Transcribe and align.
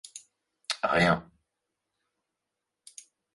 Rien! 0.81 1.21